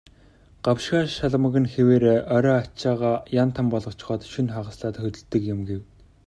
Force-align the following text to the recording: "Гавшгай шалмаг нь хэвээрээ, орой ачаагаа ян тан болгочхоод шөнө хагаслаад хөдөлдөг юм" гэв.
"Гавшгай 0.65 1.05
шалмаг 1.15 1.55
нь 1.61 1.71
хэвээрээ, 1.73 2.17
орой 2.35 2.57
ачаагаа 2.61 3.15
ян 3.43 3.49
тан 3.55 3.65
болгочхоод 3.73 4.21
шөнө 4.31 4.53
хагаслаад 4.55 4.95
хөдөлдөг 4.99 5.41
юм" 5.53 5.59
гэв. 5.69 5.81